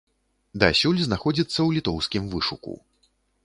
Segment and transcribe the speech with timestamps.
[0.63, 2.73] Дасюль знаходзіцца ў літоўскім вышуку.